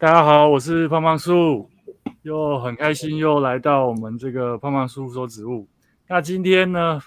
[0.00, 1.68] 大家好，我是胖胖树，
[2.22, 5.66] 又很开心又来到我们这个胖胖树说植物。
[6.06, 7.00] 那今天呢，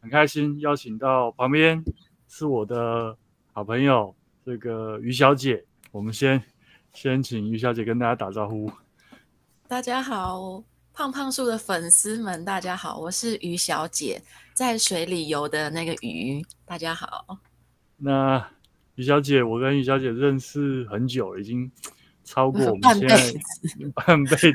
[0.00, 1.80] 很开心邀请到旁边
[2.26, 3.16] 是我的
[3.52, 4.12] 好朋友
[4.44, 5.64] 这个于小姐。
[5.92, 6.42] 我们先
[6.92, 8.68] 先请于小姐跟大家打招呼。
[9.68, 14.20] 大家好，胖胖树的粉丝们，大家好，我是于小姐，
[14.52, 16.44] 在水里游的那个鱼。
[16.64, 17.38] 大家好。
[17.98, 18.44] 那
[18.96, 21.70] 于小姐，我跟于小姐认识很久，已经。
[22.24, 23.16] 超过我们现在
[23.94, 24.52] 半辈子，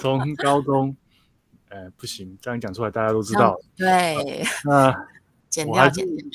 [0.00, 0.96] 从高中，
[1.68, 3.58] 呃，不行，这样讲出来大家都知道。
[3.76, 4.94] 对，那
[5.48, 6.26] 剪掉，剪掉，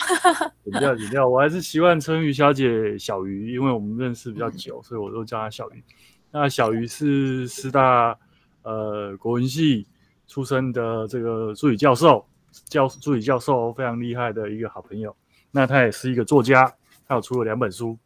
[0.64, 1.28] 剪掉，剪掉。
[1.28, 5.84] 我还是习惯称于小姐小鱼，因为我们认识比较久，所以我都叫她小鱼。
[6.31, 8.17] 那小鱼是师大
[8.62, 9.88] 呃国文系
[10.28, 12.26] 出身的这个助理教授，
[12.66, 15.16] 教助理教授非常厉害的一个好朋友。
[15.52, 16.72] 那他也是一个作家，
[17.08, 17.98] 他有出了两本书，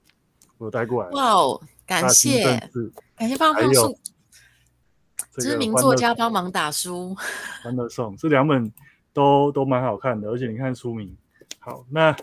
[0.57, 1.09] 我有带过来。
[1.09, 1.61] 哇哦！
[1.91, 2.41] 感谢，
[3.17, 3.93] 感谢胖胖送，
[5.33, 7.13] 知名作家帮忙打书。
[7.61, 8.71] 欢乐颂这两本
[9.11, 11.13] 都都蛮好看的，而且你看书名。
[11.59, 12.15] 好，那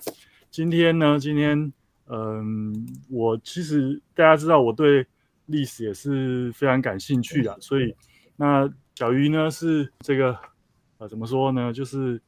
[0.51, 1.19] 今天呢？
[1.21, 1.71] 今天
[2.07, 2.75] 嗯，
[3.11, 5.07] 我其实大家知道我对
[5.45, 7.95] 历史也是非常感兴趣的，所以
[8.37, 10.35] 那小鱼呢是这个
[10.97, 11.71] 呃怎么说呢？
[11.75, 12.19] 就是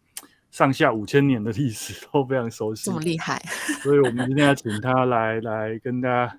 [0.50, 3.42] 上下五千年的历史都非常熟悉，这么厉害。
[3.82, 6.38] 所以我们今天要请他来来跟大家。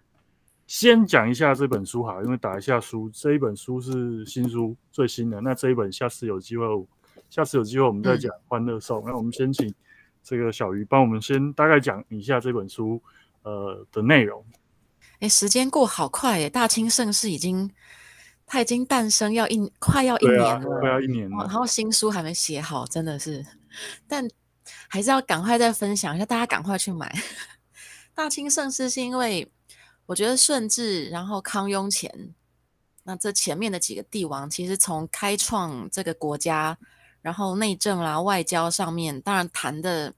[0.71, 5.41] 先讲一下这本书哈，因为打一下书，这一本书是新书，最新的。
[5.41, 6.65] 那这一本下次有机会，
[7.29, 9.01] 下次有机会我们再讲《欢乐颂》。
[9.05, 9.73] 那我们先请
[10.23, 13.01] 这个小鱼帮我们先大概讲一下这本书
[13.43, 14.41] 呃的内容。
[15.19, 16.49] 哎，时间过好快耶！
[16.49, 17.69] 大清盛世已经，
[18.45, 21.37] 它已经诞生要一快要一年了，啊、快要一年了。
[21.39, 23.45] 然后新书还没写好，真的是，
[24.07, 24.25] 但
[24.87, 27.13] 还是要赶快再分享一下，大家赶快去买。
[28.15, 29.51] 大清盛世是因为。
[30.11, 32.11] 我觉得顺治，然后康雍乾，
[33.03, 36.77] 那这前面的几个帝王，其实从开创这个国家，
[37.21, 40.13] 然后内政啦、外交上面，当然谈的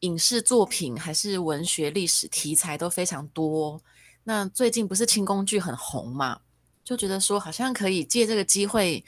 [0.00, 3.80] 影视作品还是文学历史题材都非常多。
[4.24, 6.42] 那最近不是清宫剧很红嘛，
[6.84, 9.02] 就觉得说好像可以借这个机会，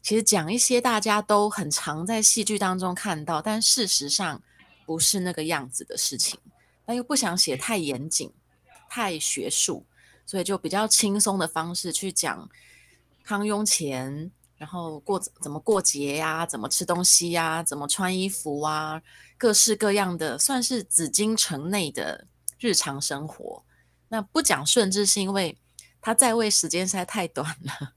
[0.00, 4.40] 其实讲一些大家都很常在戏剧当中看到，但事实上
[4.86, 6.40] 不是那个样子的事情，
[6.86, 8.32] 但又不想写太严谨。
[8.98, 9.86] 太学术，
[10.26, 12.50] 所以就比较轻松的方式去讲
[13.22, 19.00] 康雍乾，然后过怎么过节呀、怎么吃东西呀、怎么穿衣服啊，
[19.36, 22.26] 各式各样的，算是紫禁城内的
[22.58, 23.62] 日常生活。
[24.08, 25.56] 那不讲顺治，是因为
[26.00, 27.92] 他在位时间实在太短了，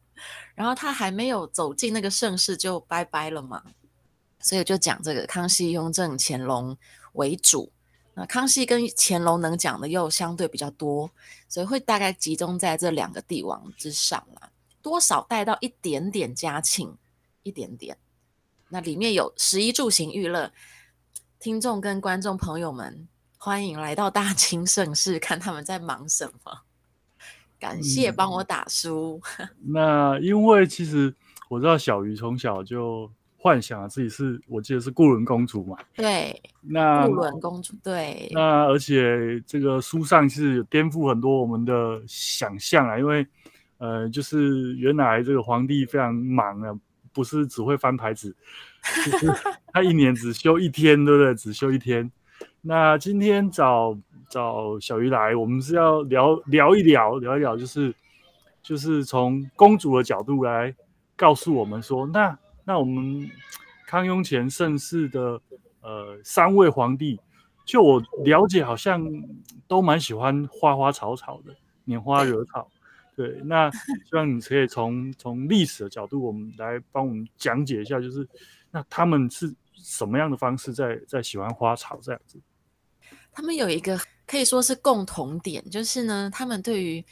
[0.53, 3.63] 然后他还没有走进那个盛世就拜拜了嘛，
[4.39, 6.77] 所以就讲这个康熙、雍正、乾隆
[7.13, 7.71] 为主。
[8.21, 11.09] 那康熙跟乾隆能讲的又相对比较多，
[11.49, 16.95] 所以会大概集中在这两个帝王之上啦，多少带到一点点嘉庆，
[17.41, 17.97] 一点点。
[18.69, 20.53] 那里面有十一住行娱乐，
[21.39, 23.07] 听众跟观众朋友们，
[23.39, 26.61] 欢迎来到大清盛世，看他们在忙什么。
[27.59, 29.19] 感谢帮我打书。
[29.39, 31.11] 嗯、 那因为其实
[31.49, 33.11] 我知道小鱼从小就。
[33.43, 35.75] 幻想自己是我记得是固伦公主嘛？
[35.95, 38.29] 对，那固伦公主对。
[38.31, 43.25] 那而且这个书上是颠覆很多我们的想象啊，因为
[43.79, 46.71] 呃，就是原来这个皇帝非常忙啊，
[47.11, 48.31] 不是只会翻牌子，
[49.03, 49.27] 就是
[49.73, 51.33] 他一年只休一天，对不对？
[51.33, 52.11] 只休一天。
[52.61, 53.97] 那今天找
[54.29, 57.91] 找小鱼来，我们是要聊聊一聊，聊一聊，就是
[58.61, 60.75] 就是从公主的角度来
[61.15, 62.37] 告诉我们说那。
[62.71, 63.29] 那我们
[63.85, 65.41] 康雍乾盛世的
[65.81, 67.19] 呃三位皇帝，
[67.65, 69.05] 就我了解，好像
[69.67, 71.53] 都蛮喜欢花花草草的，
[71.85, 72.71] 拈花惹草。
[73.13, 78.25] 对，那希望你可以从从历史的角度，我们来帮我们讲解一下，就是
[78.71, 82.39] 那他们是什么样的方式在在喜欢花草这样子？
[83.33, 87.05] 他们有一个可以说是共同点，就是呢，他们对于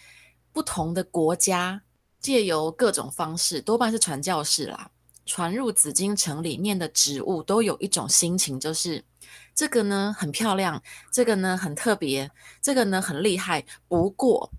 [0.53, 1.81] 不同的国家，
[2.21, 4.89] 借由各种方式，多半是传教士啦。
[5.29, 9.05] 传入紫禁城里面的植物都有一种心情，就是
[9.53, 10.81] 这个呢很漂亮，
[11.11, 13.63] 这个呢很特别，这个呢很厉害。
[13.87, 14.51] 不过，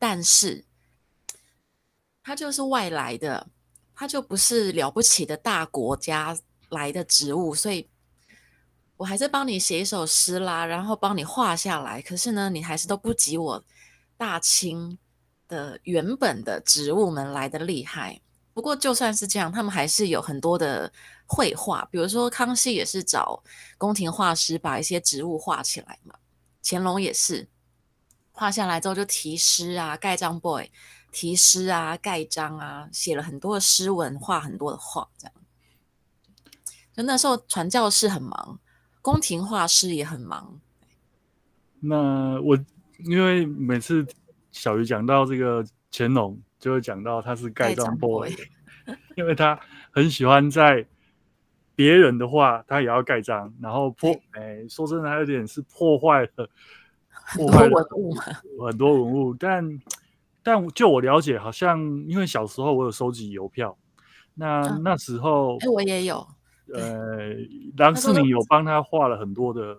[0.00, 0.64] 但是
[2.24, 3.46] 它就是外来的，
[3.94, 6.36] 它就不是了不起的大国家
[6.70, 7.88] 来的植物，所以
[8.96, 12.02] 我还是帮你写一首诗啦，然后帮你画下来。
[12.02, 13.64] 可是呢，你还是都不及我
[14.16, 14.98] 大清
[15.46, 18.20] 的原本的植物们来的厉害。
[18.56, 20.90] 不过就算是这样，他们还是有很多的
[21.26, 23.44] 绘画，比如说康熙也是找
[23.76, 26.14] 宫廷画师把一些植物画起来嘛，
[26.64, 27.50] 乾隆也是
[28.32, 30.70] 画下来之后就题诗啊，盖章 boy
[31.12, 35.34] 题诗啊，盖章啊，写了很多的诗文，画很多的画，这样。
[36.94, 38.58] 就那时候传教士很忙，
[39.02, 40.58] 宫廷画师也很忙。
[41.80, 42.58] 那我
[43.04, 44.06] 因为每次
[44.50, 45.62] 小鱼讲到这个
[45.92, 48.28] 乾隆，就会讲到他是盖章 boy，
[49.14, 49.56] 因为他
[49.92, 50.84] 很喜欢在
[51.76, 56.50] 别人的话，他也要盖章，然后破，哎，说真的，还有点是破坏了。
[57.36, 58.24] 破坏文物嘛，
[58.66, 59.80] 很多文物，但
[60.42, 63.78] 但就我了解，好像因为小时候我有收集邮票，
[64.34, 66.26] 那、嗯、那时候，哎，我也有，
[66.74, 67.28] 呃，
[67.76, 69.76] 郎世宁有帮他画了很多的，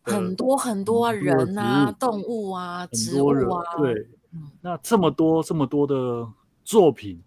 [0.00, 4.08] 很多很多人啊，动物啊，植物啊，对，
[4.38, 6.32] 嗯、那这么多这么多的
[6.64, 7.22] 作品，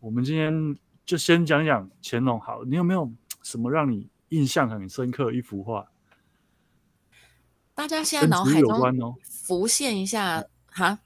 [0.00, 0.76] 我们今天
[1.06, 3.10] 就先讲讲乾隆好，你有没有
[3.42, 5.86] 什么让你印象很深刻一幅画？
[7.74, 10.98] 大家现在脑海中浮现一下哈，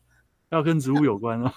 [0.51, 1.53] 要跟植物有关哦。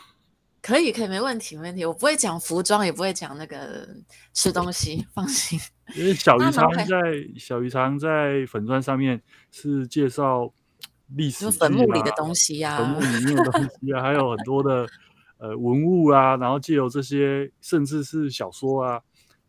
[0.61, 1.83] 可以，可以，没问题，没问题。
[1.83, 3.87] 我不会讲服装，也不会讲那个
[4.31, 5.59] 吃东西，放心。
[5.95, 6.85] 因为小鱼常在
[7.35, 10.53] 小鱼常在粉砖上面是介绍
[11.15, 14.87] 历史、啊，坟墓里的东西呀、啊，坟墓里面的东西啊，还有很多的
[15.37, 19.01] 呃文物啊，然后借由这些，甚至是小说啊，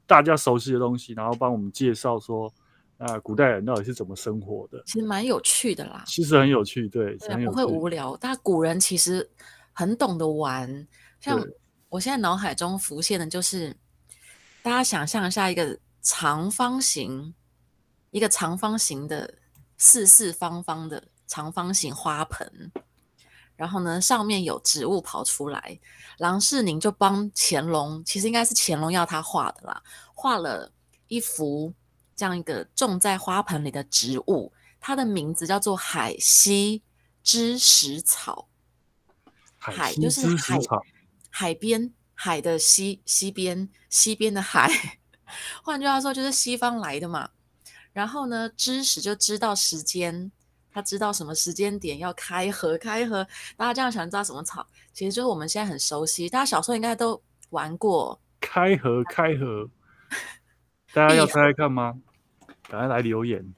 [0.06, 2.52] 大家熟悉的东西，然后帮我们介绍说。
[2.98, 4.80] 啊，古代人到底是怎么生活的？
[4.86, 6.04] 其实蛮有趣的啦。
[6.06, 8.16] 其实很有趣，对，对，不会无聊。
[8.20, 9.28] 但古人其实
[9.72, 10.86] 很懂得玩。
[11.18, 11.44] 像
[11.88, 13.76] 我现在脑海中浮现的就是，
[14.62, 17.34] 大家想象一下一个长方形，
[18.12, 19.34] 一个长方形的
[19.76, 22.70] 四四方方的长方形花盆，
[23.56, 25.80] 然后呢，上面有植物跑出来。
[26.18, 29.82] 郎世宁就帮乾隆，其实应该是乾隆要他画的啦，
[30.14, 30.70] 画了
[31.08, 31.72] 一幅。
[32.14, 36.82] 这样一个种在花盆里的植物，它的名字叫做海西
[37.24, 38.48] 知时草。
[39.56, 40.58] 海就是海，
[41.30, 45.00] 海边海的西西边西边的海，
[45.64, 47.30] 换句话说就是西方来的嘛。
[47.94, 50.30] 然后呢，知时就知道时间，
[50.72, 53.26] 他知道什么时间点要开合开合。
[53.56, 54.66] 大家这样想知道什么草？
[54.92, 57.20] 其实就是我们现在很熟悉，大家小时候应该都
[57.50, 59.68] 玩过开合开合。
[60.94, 61.94] 大家要猜猜看吗？
[62.68, 63.54] 赶快来留言。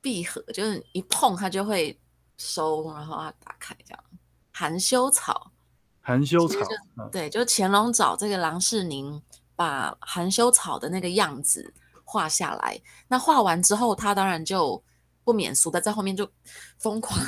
[0.00, 1.98] 闭合就是一碰它就会
[2.36, 4.04] 收，然后它打开这样。
[4.52, 5.50] 含羞草，
[6.02, 9.20] 含羞草，就对，就乾隆找这个郎世宁
[9.56, 11.72] 把含羞草的那个样子
[12.04, 12.78] 画下来。
[13.08, 14.80] 那画完之后，他当然就
[15.24, 16.28] 不免俗的在后面就
[16.78, 17.18] 疯狂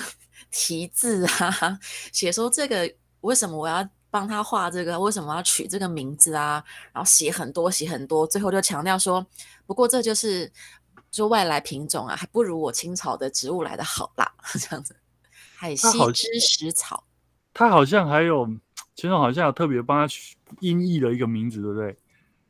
[0.50, 1.80] 题字啊，
[2.12, 3.88] 写说这个为什么我要。
[4.08, 6.64] 帮他画这个，为什么要取这个名字啊？
[6.90, 9.26] 然后写很多，写很多，最后就强调说，
[9.66, 10.50] 不过这就是
[11.10, 14.96] 就外来品种啊，还不如我清朝的植物来的好啦， 这样子。
[15.56, 17.04] 海西知时草，
[17.52, 18.46] 他好像还有，
[18.96, 21.98] 乾隆好像有特别帮他取音译的一个名字，对不对？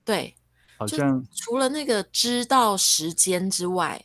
[0.05, 0.37] 对，
[0.79, 4.05] 好像除了那个知道时间之外，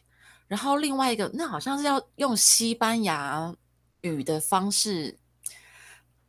[0.52, 3.56] 然后另外一个那好像是要用西班牙
[4.02, 5.18] 语的方式。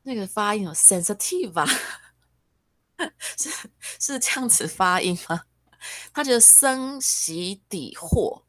[0.05, 1.67] 那个发音有 sensitive 吧？
[3.37, 3.51] 是
[3.99, 5.43] 是这样子发音吗？
[6.13, 8.45] 他觉得生息底货，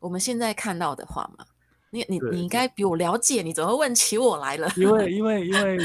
[0.00, 1.46] 我们现在看到的话嘛，
[1.90, 4.70] 你你你应该比我了解，你怎么会问起我来了？
[4.76, 5.78] 因为因为 因为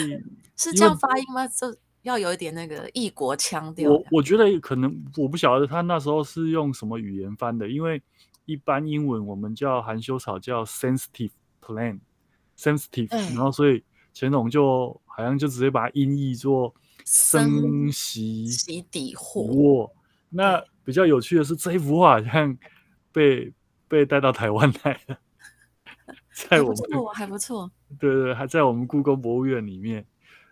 [0.58, 1.48] 是这样发音吗？
[1.48, 3.92] 这要有一点那个异国腔调。
[3.92, 8.02] 我我觉得可能我不晓得他那时候是用什么语言翻的，因为
[8.52, 11.32] 一般英文我们叫含羞草叫 sensitive
[11.62, 13.84] plant，sensitive，然后所以。
[14.14, 18.46] 乾隆就好像就直接把它音译做生息
[18.92, 19.90] 底货。
[20.28, 22.58] 那比较有趣的是，这一幅画好像
[23.14, 23.54] 被
[23.88, 25.18] 被带到台湾来了，
[26.36, 27.72] 在我们还不错，还不错。
[27.98, 30.06] 对对，还在我们故宫博物院里面。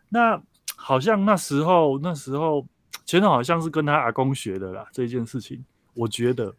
[0.08, 0.42] 那
[0.78, 2.66] 好像那时候那时候
[3.06, 5.66] 乾隆好像是跟他阿公学的啦，这件事情，
[5.96, 6.56] 我觉得。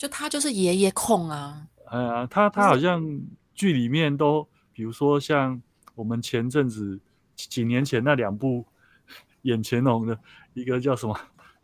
[0.00, 1.68] 就他就是爷爷控啊。
[1.90, 3.04] 哎呀，他他好像
[3.54, 5.60] 剧里面都，比如说像。
[5.96, 6.98] 我们前阵子
[7.36, 8.64] 几年前那两部
[9.42, 10.18] 演乾隆的，
[10.54, 11.14] 一个叫什么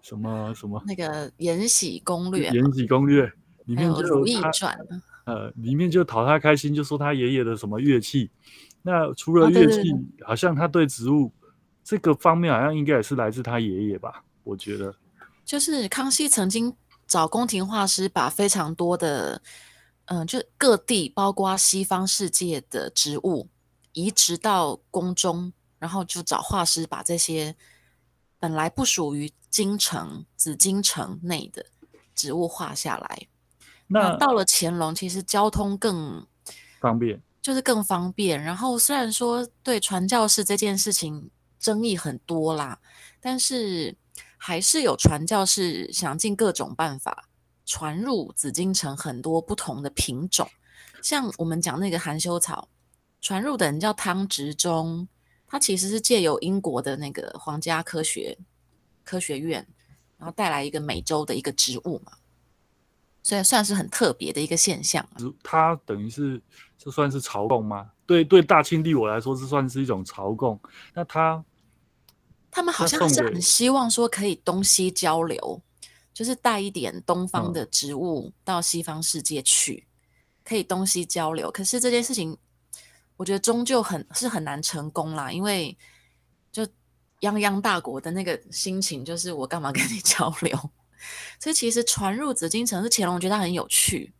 [0.02, 0.82] 什么什么？
[0.86, 2.50] 那个《延禧攻略》。
[2.54, 3.24] 《延禧攻略》
[3.64, 4.76] 里面就《如懿传》。
[5.24, 8.30] 呃，里面就讨他开心，就说他爷爷的什么乐器。
[8.82, 9.90] 那除了乐器，
[10.22, 11.32] 好像他对植物
[11.82, 14.22] 这个方面，好像应该也是来自他爷爷吧？
[14.44, 14.94] 我觉得。
[15.46, 16.74] 就是康熙曾经
[17.06, 19.42] 找宫廷画师，把非常多的，
[20.06, 23.48] 嗯、呃，就各地，包括西方世界的植物。
[23.92, 27.56] 移植到宫中，然后就找画师把这些
[28.38, 31.64] 本来不属于京城紫禁城内的
[32.14, 33.26] 植物画下来。
[33.86, 36.26] 那，那到了乾隆，其实交通更
[36.78, 38.38] 方便，就是更方便。
[38.42, 42.78] 然后虽然说对传教士这件事情争议很多啦，
[43.18, 43.96] 但是
[44.36, 47.28] 还是有传教士想尽各种办法
[47.64, 50.48] 传入紫禁城很多不同的品种。
[51.02, 52.68] 像我们讲那个含羞草，
[53.20, 55.08] 传入的人叫汤植中，
[55.46, 58.38] 他其实是借由英国的那个皇家科学
[59.04, 59.66] 科学院，
[60.18, 62.12] 然后带来一个美洲的一个植物嘛。
[63.22, 65.04] 所以算是很特别的一个现象。
[65.42, 66.40] 它等于是
[66.78, 67.90] 这算是朝贡吗？
[68.06, 70.60] 对对，大清帝我来说是算是一种朝贡。
[70.94, 71.44] 那他
[72.56, 75.60] 他们好像是很希望说可以东西交流，
[76.14, 81.50] 就是带一点东方的植物到西方世界去，嗯、可以东西交流。
[81.50, 82.34] 可是这件事情，
[83.18, 85.76] 我觉得终究很是很难成功啦，因为
[86.50, 86.64] 就
[87.20, 90.58] 泱泱大国的那个心情，就是我干嘛跟你 交流？
[91.38, 94.14] 所以其实传入紫禁城是乾隆觉得他很有趣，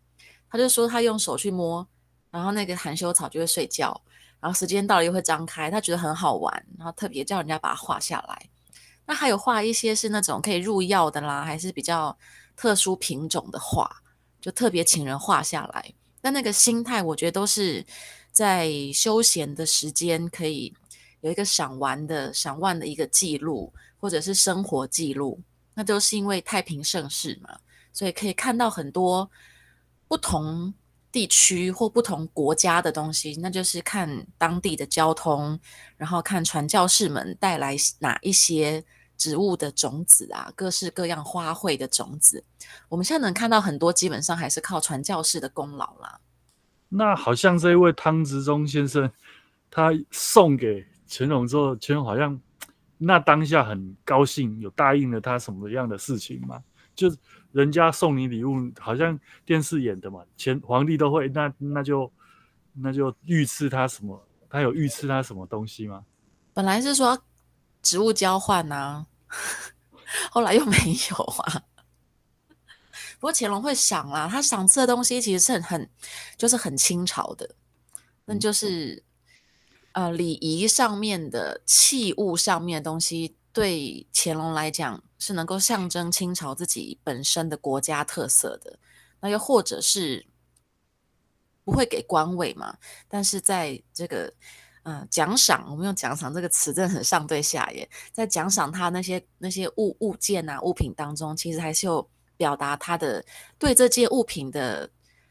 [0.50, 1.88] 他就说他用手去摸，
[2.30, 3.98] 然后那个含羞草就会睡觉，
[4.40, 8.48] 然后时间到了又会张开，他觉得很好玩，然后特别叫人家把它画下来。
[9.06, 12.16] 那还有画一些是那种可以入药的啦，还是比较
[12.56, 14.02] 特殊品种的画，
[14.40, 15.94] 就特别请人画下来。
[16.20, 17.86] 但那个心态，我觉得都是
[18.32, 20.74] 在休闲的时间可以
[21.20, 25.40] 有一个赏玩的赏玩的一个记录，或者是生活记录。
[25.74, 27.58] 那都是因为太平盛世嘛，
[27.92, 29.30] 所以可以看到很多
[30.08, 30.72] 不同
[31.16, 33.34] 地区或不同国家的东西。
[33.40, 35.58] 那就是看当地的交通，
[35.96, 38.84] 然后看传教士们带来哪一些
[39.16, 42.44] 植物的种子啊，各式各样花卉的种子。
[42.90, 46.20] 我们现在能看到很多，基本上还是靠传教士的功劳啦。
[46.90, 49.10] 那好像这一位汤执中先生，
[49.70, 52.38] 他送给乾隆之后，乾隆好像。
[52.98, 56.62] 那当下很高兴，有答应了他什么样的事情吗？
[56.94, 57.14] 就
[57.56, 62.12] 人家送你礼物，好像电视演的嘛，前皇帝都会，那那就
[62.74, 64.28] 那就御赐他什么？
[64.50, 66.04] 他有御赐他什么东西吗？
[66.52, 67.18] 本来是说
[67.80, 69.06] 植物交换啊，
[70.30, 70.76] 后来又没
[71.10, 71.62] 有啊。
[73.18, 75.90] 不过乾隆会赏啦，他赏赐的东西其实是很很
[76.36, 77.54] 就是很清朝的，
[78.26, 79.02] 那就是。
[79.96, 88.78] 呃，礼仪上面的器物上面的东西，对乾隆来讲是能够象征清朝自己本身的国家特色的。
[89.20, 90.26] 那又或者是
[91.64, 92.76] 不会给官位嘛？
[93.08, 94.32] 但是在这个
[94.82, 97.88] 呃奖赏，我们用奖赏这个词真的很上对下耶。
[98.12, 103.24] 在奖赏他那些那些物物件啊物品当中，其实还是有表达他的
[103.58, 104.90] 对这件物品的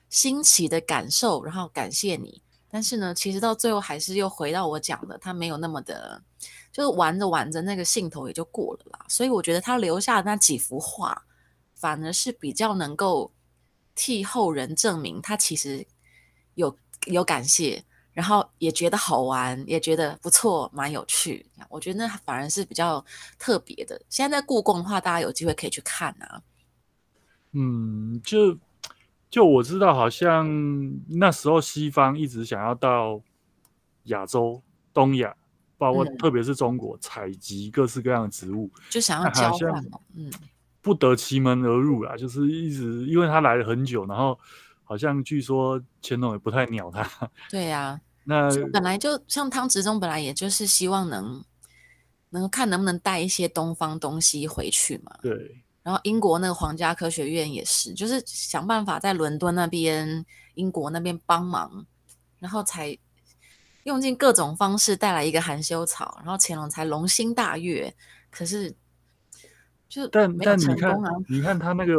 [0.09, 2.41] 新奇的感受，然后感谢你。
[2.75, 6.21] 但是呢，其实到最后还是又回到我讲的，他没有那么的，
[6.73, 9.05] 就是玩着玩着那个兴头也就过了啦。
[9.07, 11.23] 所以我觉得他留下那几幅画，
[11.73, 13.31] 反而是比较能够
[13.95, 15.87] 替后人证明他其实
[16.55, 21.45] 有有感谢，然后也觉得好玩，也觉得不错，蛮有趣。
[21.69, 23.05] 我觉得那反而是比较
[23.39, 24.01] 特别的。
[24.09, 26.41] 现在在故宫的话，大家有机会可以去看啊。
[27.53, 28.57] 嗯，就。
[29.29, 30.47] 就我知道，好像
[31.09, 33.21] 那时候西方一直想要到
[34.03, 34.61] 亚洲、
[34.93, 35.35] 东亚，
[35.77, 39.99] 包括特别是中国采集各式各样的植物，就想要交换嘛。
[40.15, 40.31] 嗯，
[40.81, 44.39] 不得其门而入啦，就是一直因为他来了很久，然后
[44.83, 47.29] 好像据说乾隆也不太鸟他。
[47.51, 51.43] 对呀、啊，那本来就像汤执中，本来也就是希望能
[52.29, 55.17] 能看能不能带一些东方东西回去嘛。
[55.21, 55.63] 对。
[55.85, 60.25] 然后英国那个皇家科学院也是，就是想办法在伦敦那边、
[60.55, 61.85] 英国那边帮忙，
[62.39, 62.97] 然后才
[63.83, 67.93] 用尽各种方式带来一个含羞草，然后乾隆才龙心大悦。
[68.31, 68.73] 可是
[69.87, 70.99] 就但但你看，
[71.29, 71.93] 你看他那个，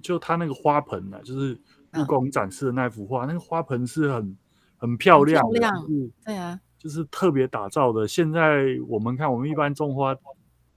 [0.00, 4.36] 就他那个花盆啊，就是故宫展示的那幅画，嗯、那个花盆是很
[4.76, 8.06] 很漂亮的，漂亮，就是、对啊，就是特别打造的。
[8.06, 10.16] 现在我们看，我们一般种花。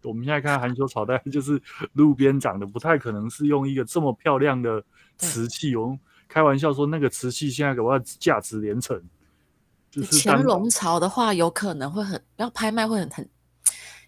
[0.03, 1.61] 我们现在看含羞草，大 概就是
[1.93, 4.83] 路边长的，不太可能是用一个这么漂亮的
[5.17, 5.75] 瓷器。
[5.75, 9.01] 我们开玩笑说，那个瓷器现在给我价值连城。
[9.91, 13.27] 就是乾隆朝的话，有可能会很要拍卖，会很很，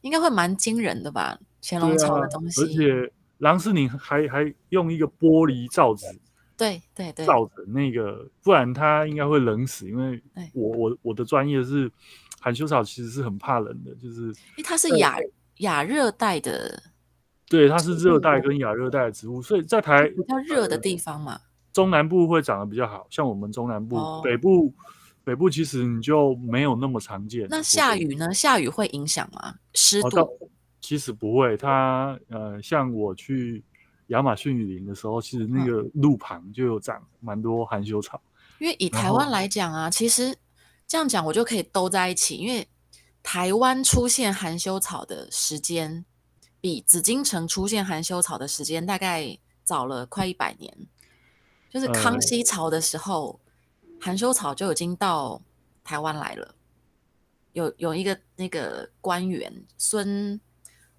[0.01, 1.36] 应该会蛮惊人的吧？
[1.60, 6.05] 乾隆朝的东西，而且郎世宁还还用一个玻璃罩子，
[6.55, 9.89] 对对对，罩着那个，不然他应该会冷死。
[9.89, 10.21] 因为
[10.53, 11.91] 我我我的专业是
[12.39, 15.17] 含羞草，其实是很怕冷的，就是因为它是亚。
[15.61, 16.83] 亚热带的，
[17.49, 21.39] 对，它是热带跟亚热带的植物，所以在台比较热的地方嘛，
[21.73, 24.73] 中南部会长得比较好，像我们中南部，哦、北部
[25.23, 27.47] 北部其实你就没有那么常见。
[27.49, 28.33] 那下雨呢？
[28.33, 29.55] 下雨会影响吗？
[29.73, 30.29] 湿度、哦？
[30.81, 33.63] 其实不会，它呃，像我去
[34.07, 38.19] 亚马逊雨林的时候，其实那个路旁就有长蛮多含羞草，
[38.59, 40.35] 因为以台湾来讲啊，其实
[40.87, 42.67] 这样讲我就可以兜在一起，因为
[43.23, 46.05] 台湾出现含羞草的时间，
[46.59, 50.75] 比紫禁城出现含羞草的时间大概早了快一百年。
[51.69, 53.39] 就是康熙朝的时候，
[53.83, 55.41] 呃、含羞草就已经到
[55.83, 56.55] 台湾来了。
[57.53, 60.39] 有有一个那个官员孙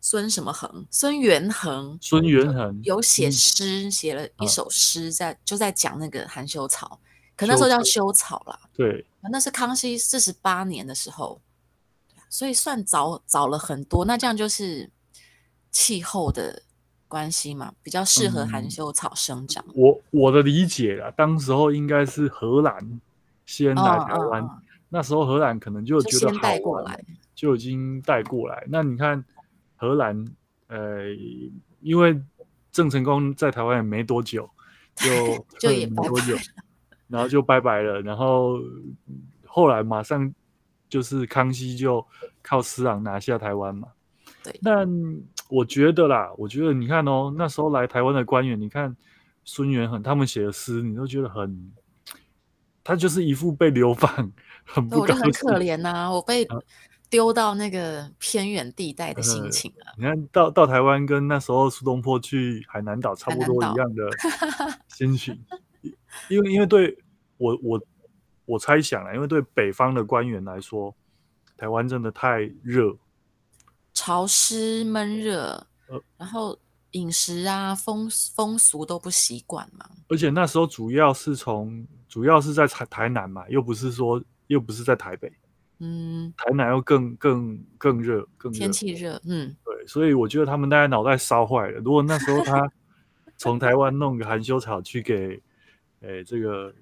[0.00, 7.00] 孙什么恒，孙元恒，孙元恒有写诗，写、嗯、了一首诗在，就在讲那个含羞草，
[7.36, 8.58] 可那时候叫羞草啦。
[8.74, 11.40] 对，那是康熙四十八年的时候，
[12.32, 14.06] 所以算早早了很多。
[14.06, 14.88] 那这样就是
[15.70, 16.62] 气候的
[17.06, 19.62] 关系嘛，比较适合含羞草生长。
[19.68, 23.00] 嗯、我我的理解啦，当时候应该是荷兰
[23.44, 24.42] 先来台湾。
[24.42, 24.58] 哦哦
[24.94, 27.02] 那时候荷兰可能就觉得好，带过来，
[27.34, 28.62] 就已经带过来。
[28.68, 29.24] 那你看
[29.74, 30.22] 荷兰，
[30.66, 31.06] 呃，
[31.80, 32.20] 因为
[32.70, 34.46] 郑成功在台湾也没多久，
[34.96, 36.36] 就 就也没多久，
[37.08, 38.02] 然后就拜拜了。
[38.02, 38.58] 然后
[39.46, 40.30] 后来马上
[40.92, 42.06] 就是康熙就
[42.42, 43.88] 靠施琅拿下台湾嘛。
[44.44, 44.54] 对。
[44.60, 44.86] 那
[45.48, 48.94] 我觉得啦，我觉得你看哦，那时候来台湾的官员，你看
[49.42, 51.72] 孙元衡他们写的诗，你都觉得很，
[52.84, 54.30] 他就是一副被流放。
[54.64, 56.46] 很不，我就很可怜呐、啊，我被
[57.08, 59.88] 丢到那个偏远地带的心情啊！
[59.88, 64.10] 呃、你看到到台湾，跟那时候苏东坡去海南岛差不多一样的
[64.88, 65.42] 心情，
[66.28, 66.98] 因为因为对
[67.38, 67.82] 我我
[68.44, 70.94] 我猜想啊，因为对北方的官员来说，
[71.56, 72.96] 台湾真的太热，
[73.94, 75.66] 潮湿闷热，
[76.16, 76.58] 然后
[76.92, 79.88] 饮食啊风风俗都不习惯嘛。
[80.08, 84.22] 而且那时候主要是从主要是在台台南嘛，又不是说。
[84.48, 85.32] 又不是在台北，
[85.78, 91.78] 嗯，台南又更更更热，更天气热，嗯，对，所以我觉得他们大概脑袋烧坏了。
[91.78, 92.70] 如果那时候他
[93.38, 95.40] 从台湾弄个含羞草去给，
[96.00, 96.74] 诶、欸，这个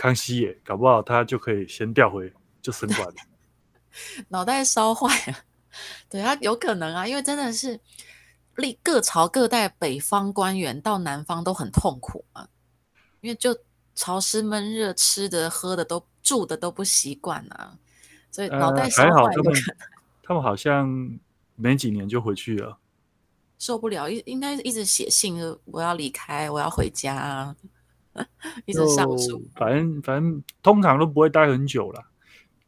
[0.00, 3.14] 康熙爷，搞不好他就可以先调回就升官了。
[4.28, 5.38] 脑袋烧坏了，
[6.08, 7.78] 对啊，有可能啊，因为真的是
[8.56, 12.48] 历各朝各代北方官员到南方都很痛苦嘛，
[13.20, 13.54] 因为就
[13.94, 16.02] 潮湿闷热，吃的喝的都。
[16.22, 17.78] 住的都不习惯啊，
[18.30, 19.54] 所以脑袋烧坏、呃、还好他们，
[20.22, 20.86] 他们好像
[21.56, 22.78] 没几年就回去了，
[23.58, 27.56] 受不了，应应该一直写信，我要离开，我要回家、啊，
[28.66, 29.42] 一直上诉。
[29.54, 32.04] 反正反正通常都不会待很久了，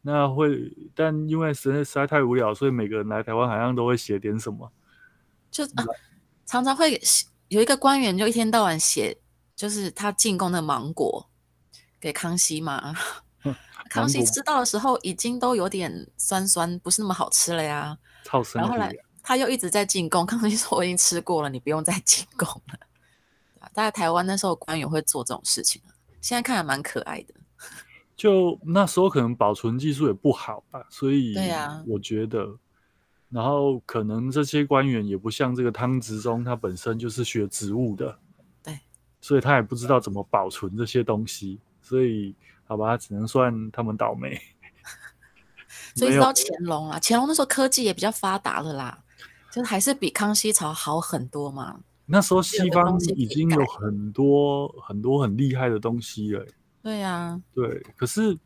[0.01, 4.71] 那会，但因为实在实在太无聊，所以每个人来台湾好像都会写点什么，
[5.51, 5.85] 就、啊、
[6.45, 6.99] 常常会
[7.47, 9.17] 有一个官员就一天到晚写，
[9.55, 11.29] 就是他进贡的芒果
[11.99, 12.93] 给康熙嘛。
[13.89, 17.95] 康熙吃到的时候，已经都有点酸酸，不是那么好吃了呀。
[18.55, 22.79] 然后后来他又一直在进贡，康熙说：“我已经吃过了，你不用再进贡了。”
[23.73, 25.81] 大概台湾那时候官员会做这种事情，
[26.21, 27.33] 现在看还蛮可爱的。
[28.15, 32.55] 就那时候可能保存技术也不好吧，所以对呀，我觉得、啊。
[33.29, 38.19] 然后可能这些官员也不像这个汤植中，他本身就是学植物的，
[38.63, 38.79] 对，
[39.19, 42.35] 所以他也不知道怎么保存这些东西，所以。
[42.65, 44.41] 好吧，只能算他们倒霉。
[45.95, 49.03] 所以到乾隆啊，乾隆那时候科技也比较发达了啦，
[49.51, 51.81] 就还是比康熙朝好很多嘛。
[52.05, 56.45] 那时候西方已经有很多很多很厉害的东西了。
[56.81, 57.81] 对呀、啊，对。
[57.95, 58.37] 可是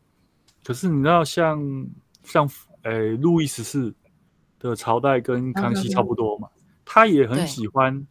[0.63, 1.59] 可是你知道像，
[2.23, 2.49] 像像
[2.83, 3.93] 诶，路易十四
[4.59, 8.05] 的朝代跟康熙差不多嘛，嗯、他也很喜欢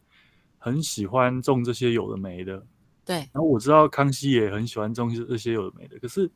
[0.57, 2.61] 很喜欢种这些有的没的。
[3.05, 6.29] 对，然后我知道康熙也很喜欢种这些有的没的，可是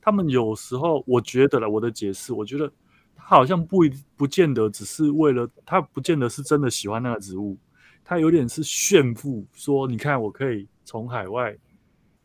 [0.00, 2.72] 他们有时候，我觉得了我的解释，我觉得
[3.14, 7.58] 他好像不一不见得只是为了他，不见得是真的喜欢那个植物，
[8.04, 11.56] 他有点是炫富，说你看我可以从海外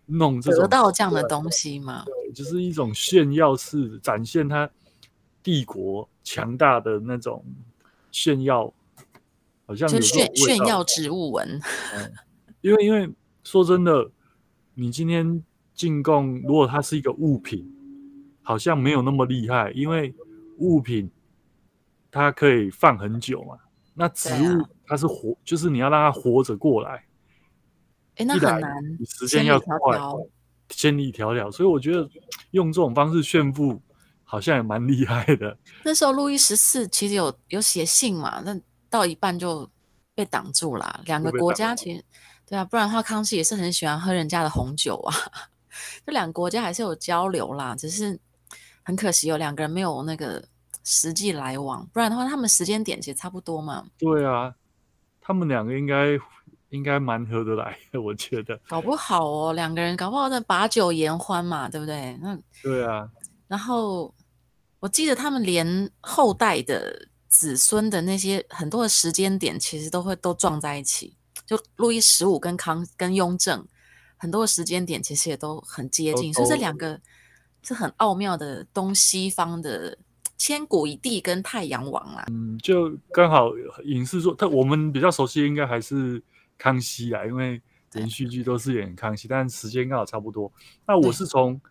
[0.06, 4.70] 弄这种得到这样的东西嘛，对，就是一种炫耀式展现他
[5.42, 7.44] 帝国强大的那种
[8.12, 8.72] 炫耀，
[9.65, 11.60] 好像有炫炫耀植物文，
[11.96, 12.13] 嗯，
[12.62, 13.10] 因为因为。
[13.42, 14.12] 说真的，
[14.76, 15.42] 你今天
[15.74, 17.65] 进贡，如果它是一个物品，
[18.44, 20.13] 好像没有那么厉害，因为
[20.58, 21.10] 物品
[22.12, 23.58] 它可以放很久嘛。
[23.96, 27.06] 那植物它是活，就是你要让他活着过来，
[28.15, 29.97] 哎，那很难，你时间要快，
[30.69, 31.52] 千里迢迢。
[31.52, 32.10] 所以我觉得
[32.52, 33.80] 用这种方式炫富，
[34.23, 35.56] 好像也蛮厉害的。
[35.86, 39.69] 那时候路易十四其实有有写信嘛，那到一半就
[40.15, 41.02] 被挡住了。
[41.06, 42.04] 两个国家其实。
[42.47, 45.13] 对啊，不然的话，康熙也是很喜欢喝人家的红酒啊。
[46.04, 48.19] 这两个国家还是有交流啦，只是
[48.82, 50.43] 很可惜有两个人没有那个
[50.84, 51.88] 实际来往。
[51.93, 53.86] 不然的话，他们时间点其实差不多嘛。
[53.99, 54.56] 对啊，
[55.30, 56.20] 他们两个应该
[56.70, 58.60] 应该蛮合得来的，我觉得。
[58.68, 62.18] 搞不好哦，两个人搞不好在把酒言欢嘛，对不对？
[62.20, 63.08] 那对啊。
[63.48, 64.12] 然后
[64.80, 71.15] 我记得他们连后代的子孙的那些很多的时间点，其实都会都撞在一起。
[71.46, 73.63] 就路易十五跟康跟雍正，
[74.18, 77.00] 很多的时间点其实也都很接近，所以这两个
[77.62, 79.96] 是很奥妙的东西方的
[80.39, 82.25] 千古一帝跟太阳王啊。
[82.32, 83.52] 嗯，就刚好
[83.84, 86.19] 影视作，他我们比较熟悉应该还是
[86.58, 90.52] 康熙啊，因为连续剧都是演康熙，但时间刚好差不多。
[90.88, 91.62] 那我是从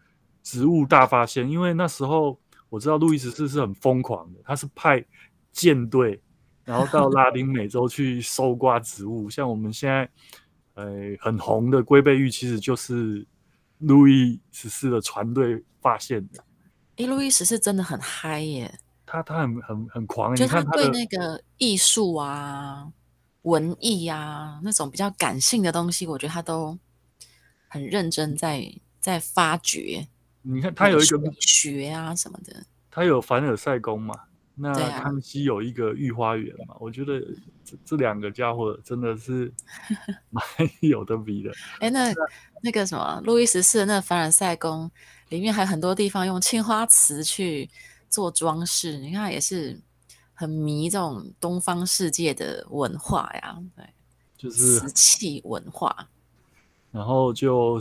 [0.45, 5.05] 植物大发现，因为那时候我知道路易十四是很疯狂的，他是派
[5.51, 6.21] 舰队。
[6.65, 10.07] 然后到 拉丁美洲去搜刮植物，像我们现在，
[10.75, 10.87] 呃，
[11.19, 13.27] 很红的龟背芋，其实就是
[13.79, 16.45] 路易十四的船队发现的。
[16.99, 18.79] 哎，路易十四真的很嗨耶！
[19.07, 22.93] 他他很很很狂，就他对那个艺术啊、
[23.43, 26.77] 文艺啊那种比较感性的东西，我觉得他都
[27.69, 30.09] 很认真在在发掘。
[30.43, 34.15] 你看他有一个美学啊什么的，他有凡尔赛宫嘛。
[34.61, 36.75] 那康熙有一个御花园嘛？
[36.75, 37.21] 啊、我觉得
[37.65, 39.53] 这这两个家伙真的是
[40.31, 40.45] 蛮
[40.81, 41.53] 有的比的。
[41.79, 42.13] 哎， 那
[42.61, 44.91] 那个什么，路易十四的那凡尔赛宫
[45.29, 47.69] 里面还有很多地方用青花瓷去
[48.09, 49.79] 做装饰，你看也是
[50.35, 53.59] 很迷这种东方世界的文化呀。
[53.77, 53.85] 对，
[54.37, 56.09] 就是瓷器文化。
[56.91, 57.79] 然后就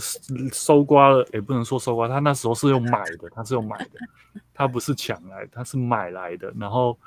[0.52, 3.92] 收刮了，也不能说收刮，他那时候是用买的，他是用买的，
[4.54, 6.98] 他不是抢来，他是买来的，然后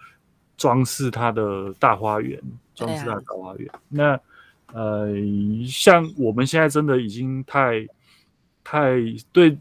[0.56, 2.40] 装饰他的大花园，
[2.74, 3.70] 装饰他的大花园。
[3.70, 4.20] 啊、那
[4.72, 5.08] 呃，
[5.68, 7.86] 像我们现在真的已经太
[8.64, 8.96] 太
[9.30, 9.58] 对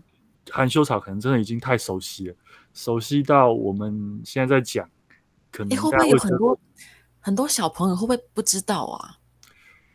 [0.51, 2.35] 含羞草可能真的已经太熟悉了，
[2.73, 4.89] 熟悉到我们现在在讲，
[5.51, 6.59] 可能会不会有很多
[7.19, 9.17] 很多小朋友会不会不知道啊？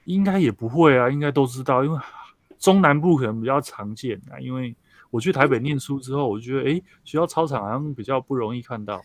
[0.04, 1.98] 应该也不会啊，应该都知道，因为。
[2.56, 4.74] 中南部可能比较常见啊，因为
[5.10, 9.02] 我去台北念书之后，我就觉得，哎，学校操场好像比较不容易看到。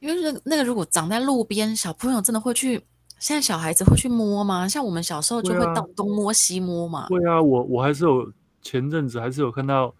[0.00, 2.78] 因为那那个如果长在路边，小朋友真的会去，
[3.18, 4.68] 现在小孩子会去摸吗？
[4.68, 7.06] 像我们小时候就会到东摸西摸嘛。
[7.06, 9.94] 会啊，我我还是有前阵子还是有看到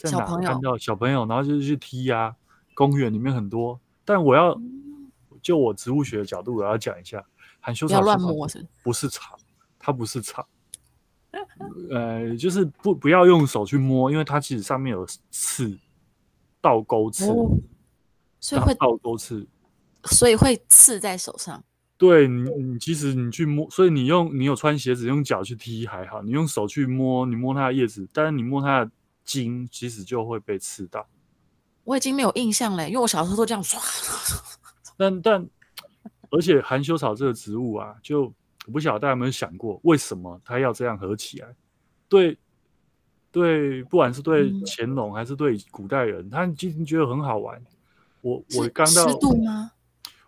[0.00, 2.34] 在哪看到小朋友，然后就是去踢啊，
[2.74, 3.78] 公园里面很多。
[4.04, 4.58] 但我要
[5.42, 7.22] 就我植物学的角度，我要讲一下，
[7.60, 8.02] 含羞草
[8.48, 9.36] 是，不是草，
[9.78, 10.46] 它不是草。
[11.90, 15.78] 呃，就是不不要用手去摸，因为它其实上面有刺，
[16.60, 17.50] 倒钩刺，哦，
[18.40, 19.46] 所以会倒钩刺，
[20.04, 21.62] 所以会刺在手上。
[21.96, 28.90] 对你，你其实你去摸，所以你用你有穿鞋子用脚去踢还好，你用手去摸，你摸它的叶子，但是你摸它的
[29.24, 31.06] 茎，其实就会被刺到。
[31.84, 33.80] 我已经没有印象了，因为我小时候都这样刷。
[34.96, 35.48] 但但
[36.30, 38.32] 而且含羞草这个植物啊，就。
[38.66, 41.48] 我不晓得大家有没有想过，为什么它要这样合起来？
[42.10, 42.38] 对，
[43.32, 47.60] 对，不管是对乾隆还是对古代人，他其实觉得很好玩。
[48.20, 49.06] 我我刚到，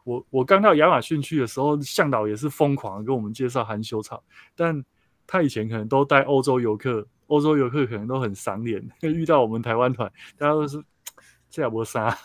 [0.02, 4.24] 我我刚到亚马逊去的时候，向导也是疯狂的跟我们介绍含羞草，
[4.56, 4.82] 但
[5.26, 10.82] 他以前可能都带欧洲游客，欧洲游客可能都很赏脸， 遇到我们台湾团，大家都是
[11.48, 12.16] 这样不杀，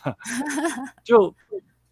[1.04, 1.34] 就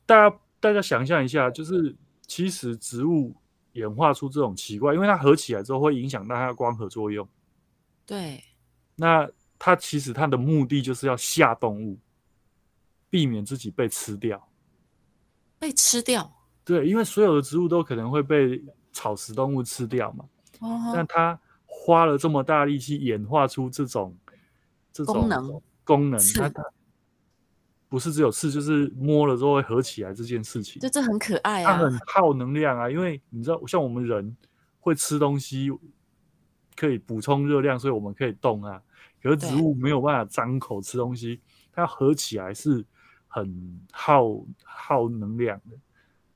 [0.06, 1.95] 大家大家想象一下，就是
[2.28, 3.36] 其实植物。
[3.75, 7.28] 演化出这种奇怪，因为它合起来之后会影响到它的光合作用。
[8.06, 8.41] 对，
[8.95, 11.99] 那它其实它的目的就是要吓动物，
[13.10, 14.41] 避免自己被吃掉。
[15.60, 16.34] 被吃掉？
[16.63, 20.23] 对，因为所有的植物都可能会被草食动物吃掉嘛。
[20.62, 20.93] 哦。
[20.95, 21.38] 那它
[21.77, 24.17] 花了这么大力气演化出这种
[24.91, 26.63] 这种功能，功能它它。
[27.88, 31.77] 不是只有刺，就是摸了之后会合起来这件事情，就这很可爱啊。
[31.77, 34.35] 它很耗能量啊，因为你知道，像我们人
[34.79, 35.69] 会吃东西，
[36.75, 38.81] 可以补充热量，所以我们可以动啊。
[39.21, 41.39] 可是植物没有办法张口吃东西，
[41.71, 42.83] 它合起来是
[43.27, 45.77] 很耗耗能量的。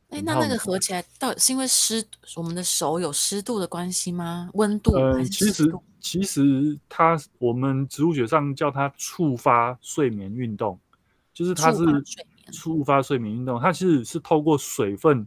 [0.10, 2.04] 哎，那那个合起来，到底是因为湿，
[2.36, 4.50] 我们的手有湿度的关系吗？
[4.54, 4.94] 温度？
[4.94, 10.80] 呃，其实其实它，我们植物学上叫它触发睡眠运动。
[11.32, 11.86] 就是它是
[12.52, 15.26] 触发睡眠运动，它其实是透过水分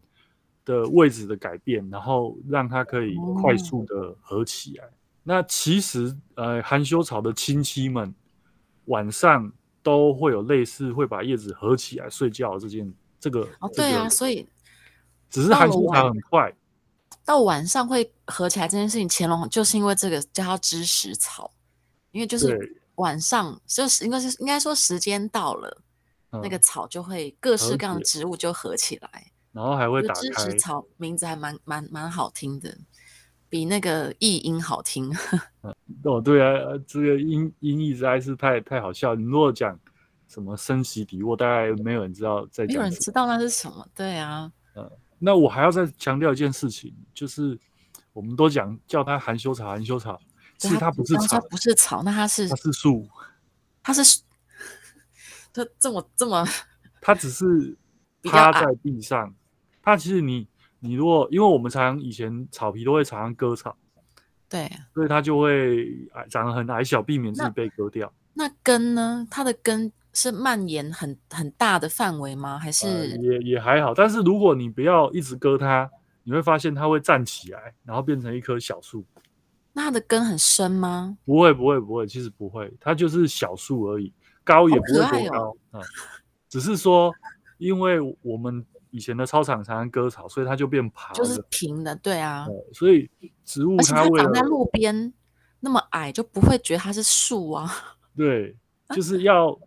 [0.62, 4.85] 的位置的改变，然后让它可以快速的合起来。
[5.23, 8.14] 那其实呃，含羞草的亲戚们
[8.87, 9.51] 晚上
[9.83, 13.49] 都会有类似会把叶子合起来睡觉这件这个。
[13.61, 14.47] 哦，对啊，所以
[15.33, 16.55] 只是含羞草很快
[17.25, 21.51] 到晚上会合起来这件事情，乾隆就是因为这个叫它知识草，
[22.12, 25.83] 因为就是晚上就是应该是应该说时间到了。
[26.42, 30.21] 那个草就会各式各样的植物就合起来，然后还会打开。
[30.23, 32.75] 知识草名字还蛮蛮蛮好听的，
[33.51, 35.14] 比那个译音好听。
[36.05, 39.14] 哦，对啊，这个音音译实在是太太好笑。
[39.14, 39.79] 你如果讲
[40.27, 42.64] 什么升息底沃，大概没有人知道在。
[42.64, 43.87] 没有人知道那是什么。
[43.95, 44.51] 对啊。
[44.75, 44.90] 嗯，
[45.22, 47.58] 那我还要再强调一件事情，就是
[48.12, 50.20] 我们都讲叫它含羞草，含羞草，
[50.58, 53.08] 其实它不是草，它不是草，那它是它是树，
[53.82, 54.20] 它是
[55.52, 56.46] 它这么这么，
[57.00, 57.76] 它只是
[58.24, 59.35] 趴在地上。
[59.82, 60.48] 它其实你。
[60.85, 63.76] 你如果因为我们常常以前草皮都会常常割草，
[64.48, 68.12] 对，所以它就会矮，长得很矮小，避免自己被割掉。
[68.35, 69.24] 那，那根呢？
[69.30, 72.59] 它的根是蔓延很很大的范围吗？
[72.59, 73.94] 还是、呃、也也还好？
[73.94, 75.90] 但是如果你不要一直割它，
[76.22, 79.05] 你会发现它会站起来，然后变成一棵小树。
[79.72, 81.16] 那它的根很深吗？
[81.25, 84.12] 不会不会不会，其实不会，它就是小树而已，
[84.44, 85.83] 高也不会多高啊、哦嗯。
[86.48, 87.12] 只是说，
[87.59, 88.64] 因为我们。
[88.94, 92.46] 以前的操场常常割草，所以它就变爬，就是平的，对啊。
[92.75, 93.11] 所以
[93.42, 95.11] 植物它会长在路边
[95.61, 97.72] 那么矮，就不会觉得它是树啊。
[98.14, 98.55] 对，
[98.94, 99.59] 就是要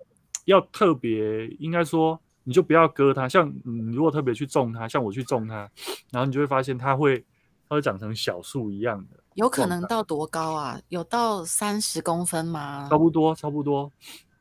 [0.45, 3.27] 要特别，应该说你就不要割它。
[3.27, 5.69] 像你如果特别去种它，像我去种它，
[6.11, 7.23] 然后你就会发现它会
[7.67, 9.19] 它会长成小树一样的。
[9.33, 10.79] 有可能到多高啊？
[10.87, 12.87] 有到三十公分吗？
[12.89, 13.91] 差不多，差不多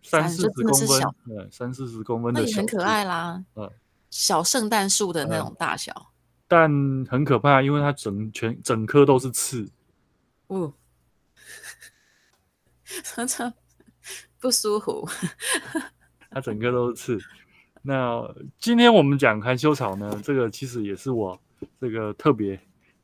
[0.03, 3.45] 三四十公分，对，三四十公分的，那也很可爱啦。
[3.57, 3.71] 嗯。
[4.11, 6.07] 小圣诞树的那种大小，嗯，
[6.47, 6.71] 但
[7.11, 9.69] 很可怕，因为它整全整棵都是刺。
[10.47, 10.73] 哦，
[14.39, 15.09] 不舒服。
[16.35, 17.19] 它整个都是刺。
[17.83, 18.23] 那
[18.59, 21.41] 今天我们讲含羞草呢，这个其实也是我
[21.81, 22.59] 这个特别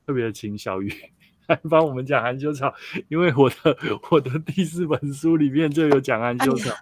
[0.07, 0.93] 特别请小鱼
[1.47, 2.75] 来帮我们讲含羞草，
[3.09, 3.77] 因为我的
[4.11, 6.79] 我的第四本书里面就有讲含羞草，哎，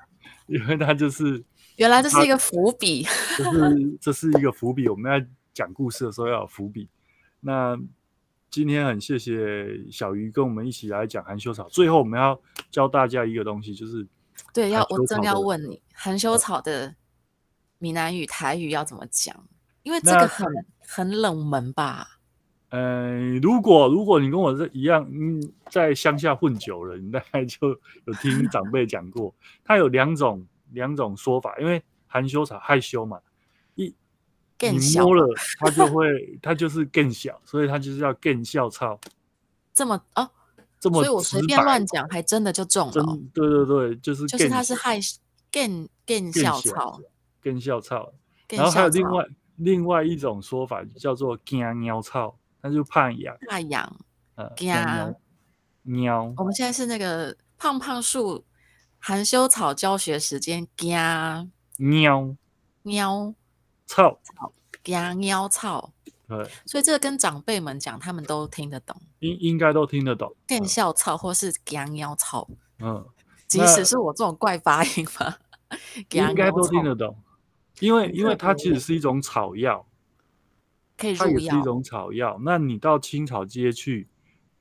[0.46, 1.44] 因为它就是。
[1.78, 3.06] 原来这是一个伏笔，
[3.36, 4.88] 这是这是一个伏笔。
[4.88, 6.88] 我们要讲故事的时候要有伏笔。
[7.38, 7.78] 那
[8.50, 11.68] 今天很谢谢小鱼跟我们一起来讲含羞草。
[11.68, 14.04] 最后我们要教大家一个东西，就是
[14.52, 16.94] 对，要我正要问你，含羞草的
[17.78, 19.34] 闽南语、台语要怎么讲？
[19.82, 20.46] 因为这个很
[20.86, 22.18] 很冷门吧？
[22.70, 27.68] 嗯、呃，如果如果你跟我这一样，嗯，在乡下混久了，你大概就
[28.04, 30.46] 有听长辈讲过，它有两种。
[30.72, 33.18] 两种说法，因为含羞草害羞嘛，
[33.74, 33.86] 一
[34.60, 35.26] 你摸了
[35.58, 39.00] 它就会，它就是更小，所以它就是要更笑草。
[39.72, 40.30] 这么哦，
[40.80, 43.18] 这么，所以我随便乱讲，还真的就中了，哦。
[43.34, 44.98] 对对对，就是就是它是害
[45.50, 47.00] 更更校草，
[47.42, 48.12] 更校草。
[48.48, 49.24] 然后还有另外
[49.56, 53.96] 另外一种说法叫做惊鸟草，那就怕痒，怕痒，
[54.36, 54.72] 呃，惊
[55.82, 56.32] 鸟。
[56.36, 58.44] 我们现在是那个胖胖树。
[59.00, 60.90] 含羞草教学时间，惊
[61.76, 62.34] 喵
[62.82, 63.32] 喵
[63.86, 65.92] 草草惊喵草，
[66.28, 70.32] 对，所以这个跟长辈们讲，他们都听得懂，应应该都听得懂。
[70.46, 72.46] 更笑草或是惊喵草，
[72.80, 73.04] 嗯，
[73.46, 75.34] 即使是我这种怪发音嘛，
[76.10, 77.16] 应该都听得懂，
[77.80, 79.86] 因为因为它其实是一种草药，
[80.96, 82.38] 可以入药，它也是一种草药。
[82.42, 84.08] 那你到青草街去。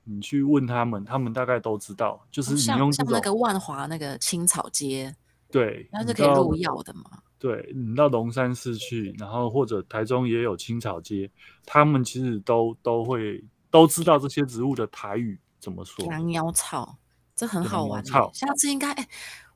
[0.10, 5.14] 你去问他们，他们大概都知道，就是你用、哦、像，像那个万华那个青草街，
[5.52, 7.24] 对，那是可以入药的嘛？
[7.40, 11.30] 对，你到龙山寺去，然后或者台中也有青草街，
[11.66, 16.06] 他们其实都都会都知道这些植物的台语怎么说。
[16.06, 16.98] 羊腰草，
[17.36, 18.04] 这很好玩。
[18.06, 19.08] 下次应该，哎，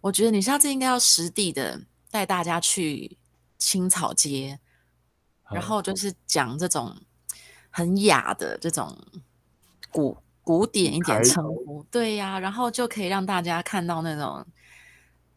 [0.02, 3.17] 我觉得你下次应该要实地的带大家去
[3.58, 4.60] 青草街，
[5.50, 6.96] 嗯、然后就是讲这种
[7.70, 8.98] 很雅的这种
[9.91, 10.17] 古。
[10.44, 14.44] 古典一点称呼，对呀、啊，然后就可以让大家看到那种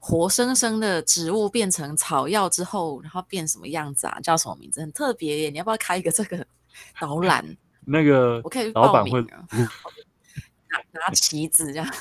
[0.06, 4.20] 活生生的植物变成草药之后，然后变什么样子啊？
[4.20, 4.82] 叫什么名字？
[4.82, 5.48] 很特别耶！
[5.48, 6.46] 你要不要开一个这个
[7.00, 7.56] 导览？
[7.86, 9.18] 那个我可以老板会
[10.68, 11.94] 拿拿旗子这样。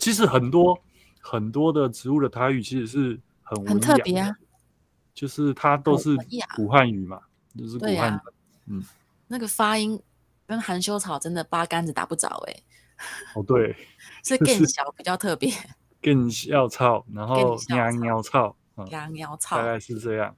[0.00, 0.78] 其实很多
[1.20, 4.34] 很多的植物的台语其实是很很特别啊，
[5.12, 6.16] 就是它都是
[6.56, 7.20] 古汉语嘛，
[7.58, 8.22] 就是古汉语、啊。
[8.68, 8.82] 嗯，
[9.28, 10.02] 那个发音。
[10.46, 12.62] 跟含羞草真的八竿子打不着哎、欸！
[13.34, 13.74] 哦，对，
[14.22, 15.50] 是更小比较特别，
[16.04, 18.54] 更小草，然后鸟鸟草，
[18.90, 20.36] 鸟鸟草，大概是这样。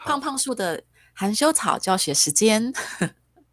[0.00, 0.82] 胖胖树的
[1.12, 2.72] 含羞草教学时间。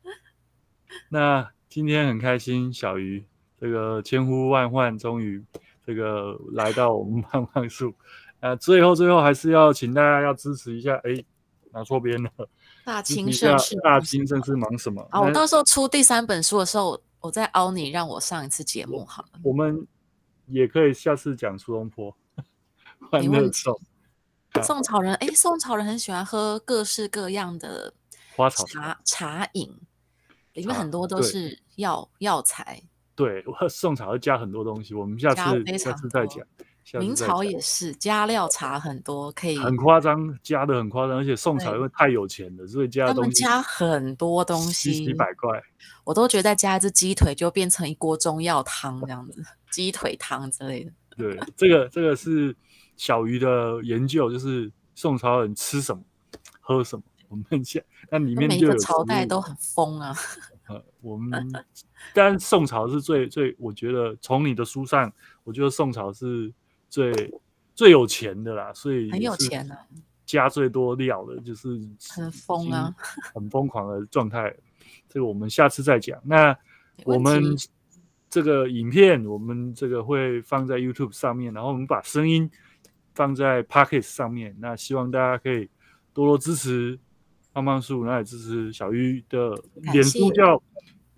[1.12, 3.26] 那今天很开心，小鱼
[3.60, 5.44] 这个千呼万唤，终于
[5.86, 7.94] 这个来到我们胖胖树。
[8.40, 11.22] 那最后最后还是要请大家要支持一下，哎，
[11.74, 12.32] 拿错边了。
[12.86, 15.06] 大青盛世，大青盛世忙什么？
[15.12, 19.40] 啊，我到时候出第三本书的时候，我再邀你让我上一次节目好了。
[19.44, 19.86] 我们
[20.48, 22.16] 也可以下次讲苏东坡。
[23.12, 23.80] 欢乐颂。
[24.62, 27.92] 宋朝人，哎，宋朝人很喜欢喝各式各样的
[28.36, 29.76] 花草茶茶饮，
[30.54, 32.84] 里面很多都是药药材。
[33.16, 36.46] 对，宋朝要加很多东西，我们下次下次再讲。
[37.00, 45.60] 明朝也是加料茶很多，可以很夸张，加的很夸张，而且宋朝因为太有钱了，所以加的东西加很多东西，几百块，
[46.04, 49.42] 我都觉得再加一只鸡腿就变成一锅中药汤这样子，
[49.74, 50.92] 鸡腿汤之类的。
[51.18, 52.56] 对，这个这个是
[52.96, 56.04] 小鱼的研究，就是宋朝人吃什么，
[56.62, 57.04] 喝什么。
[57.28, 60.16] 我们现那里面就朝代都很疯啊。
[60.68, 61.52] 呃，我们
[62.14, 65.12] 当然宋朝是最最，我觉得从你的书上，
[65.44, 66.54] 我觉得宋朝是
[66.90, 67.34] 最
[67.74, 69.80] 最有钱的啦，所以很有钱啊，
[70.28, 71.70] 加最多料的就是
[72.12, 72.94] 很疯啊，
[73.34, 74.56] 很疯狂的状态。
[75.10, 76.20] 这个我们下次再讲。
[76.24, 76.56] 那
[77.04, 77.56] 我们
[78.34, 82.50] 这个影片，我们这个会放在 YouTube 上面，然后我们把声音
[83.14, 84.56] 放在 Pocket 上面。
[84.60, 85.70] 那希望大家可以
[86.14, 86.98] 多多支持。
[87.54, 90.60] 胖胖树，那也支持小鱼的脸书叫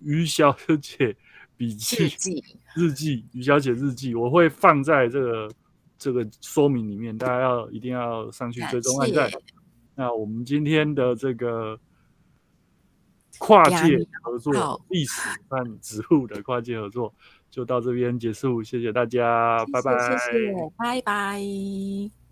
[0.00, 1.16] 鱼小姐
[1.56, 2.44] 笔记日记，
[2.76, 5.50] 日记鱼小姐日记，我会放在这个
[5.96, 9.30] 这个说明里面，大家要一定要上去追踪按赞。
[9.94, 11.80] 那我们今天的这个
[13.38, 17.12] 跨界合作，历史和植物的跨界合作
[17.50, 22.25] 就到这边结束，谢谢大家，谢谢，拜拜，谢谢，拜拜。